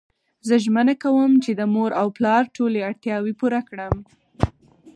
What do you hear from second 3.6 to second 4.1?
کړم